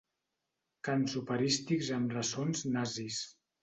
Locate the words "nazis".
2.77-3.27